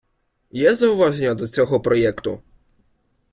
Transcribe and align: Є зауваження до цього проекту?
Є 0.51 0.75
зауваження 0.75 1.33
до 1.33 1.47
цього 1.47 1.79
проекту? 1.79 2.41